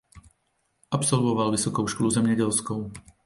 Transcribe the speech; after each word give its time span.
Absolvoval 0.91 1.51
vysokou 1.51 1.87
školu 1.87 2.09
zemědělskou. 2.09 2.91